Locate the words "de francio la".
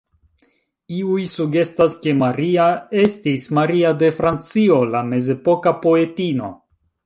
4.03-5.07